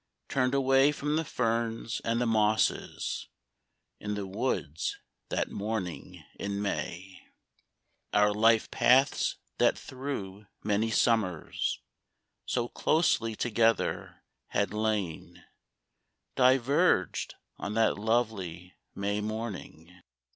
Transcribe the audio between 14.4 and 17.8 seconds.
had lain Diverged on